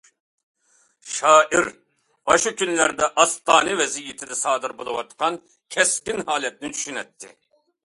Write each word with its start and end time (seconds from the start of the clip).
شائىر 1.17 1.67
ئاشۇ 2.31 2.53
كۈنلەردە 2.63 3.11
ئاستانە 3.25 3.77
ۋەزىيىتىدە 3.83 4.39
سادىر 4.41 4.75
بولۇۋاتقان 4.81 5.41
كەسكىن 5.79 6.27
ھالەتنى 6.33 6.75
چۈشىنەتتى. 6.75 7.35